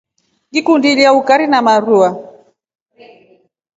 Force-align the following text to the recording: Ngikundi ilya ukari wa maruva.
Ngikundi 0.49 0.87
ilya 0.91 1.09
ukari 1.19 1.45
wa 1.51 1.59
maruva. 1.67 2.09